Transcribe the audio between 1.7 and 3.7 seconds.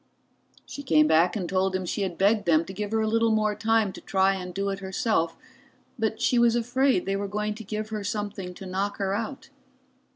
him she had begged them to give her a little more